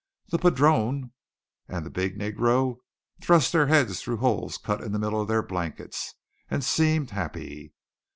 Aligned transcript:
The 0.29 0.39
padrone 0.39 1.11
and 1.69 1.85
the 1.85 1.91
big 1.91 2.17
negro 2.17 2.77
thrust 3.21 3.51
their 3.51 3.67
heads 3.67 4.01
through 4.01 4.17
holes 4.17 4.57
cut 4.57 4.81
in 4.81 4.93
the 4.93 4.97
middle 4.97 5.21
of 5.21 5.27
their 5.27 5.43
blankets, 5.43 6.15
and 6.49 6.63
seemed 6.63 7.11
happy. 7.11 7.75